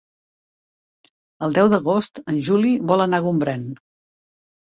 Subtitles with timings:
[1.47, 3.71] El deu d'agost en Juli vol anar a Gombrèn.